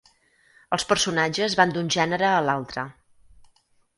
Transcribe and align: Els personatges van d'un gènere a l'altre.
Els 0.77 0.85
personatges 0.91 1.57
van 1.59 1.75
d'un 1.75 1.93
gènere 1.97 2.31
a 2.31 2.41
l'altre. 2.47 2.89